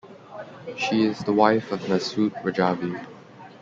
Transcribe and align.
She 0.79 1.03
is 1.03 1.19
the 1.19 1.31
wife 1.31 1.71
of 1.71 1.81
Massoud 1.81 2.31
Rajavi. 2.41 3.05